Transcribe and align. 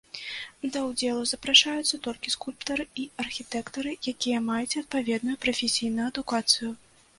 Да 0.75 0.79
ўдзелу 0.85 1.21
запрашаюцца 1.31 1.99
толькі 2.07 2.33
скульптары 2.37 2.87
і 3.05 3.05
архітэктары, 3.25 3.95
якія 4.15 4.43
маюць 4.49 4.77
адпаведную 4.83 5.37
прафесійную 5.47 6.11
адукацыю. 6.11 6.75